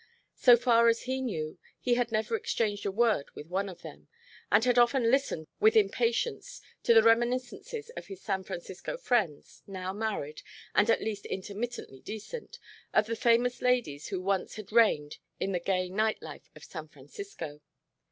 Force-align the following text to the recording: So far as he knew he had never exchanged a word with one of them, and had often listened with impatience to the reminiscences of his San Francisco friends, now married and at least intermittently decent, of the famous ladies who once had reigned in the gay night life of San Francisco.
So 0.39 0.57
far 0.57 0.87
as 0.89 1.03
he 1.03 1.21
knew 1.21 1.59
he 1.79 1.93
had 1.93 2.11
never 2.11 2.35
exchanged 2.35 2.87
a 2.87 2.91
word 2.91 3.29
with 3.35 3.49
one 3.49 3.69
of 3.69 3.83
them, 3.83 4.07
and 4.51 4.65
had 4.65 4.79
often 4.79 5.11
listened 5.11 5.45
with 5.59 5.75
impatience 5.75 6.59
to 6.81 6.95
the 6.95 7.03
reminiscences 7.03 7.91
of 7.91 8.07
his 8.07 8.19
San 8.19 8.43
Francisco 8.43 8.97
friends, 8.97 9.61
now 9.67 9.93
married 9.93 10.41
and 10.73 10.89
at 10.89 11.03
least 11.03 11.27
intermittently 11.27 11.99
decent, 11.99 12.57
of 12.95 13.05
the 13.05 13.15
famous 13.15 13.61
ladies 13.61 14.07
who 14.07 14.19
once 14.19 14.55
had 14.55 14.71
reigned 14.71 15.19
in 15.39 15.51
the 15.51 15.59
gay 15.59 15.87
night 15.87 16.19
life 16.19 16.49
of 16.55 16.63
San 16.63 16.87
Francisco. 16.87 17.61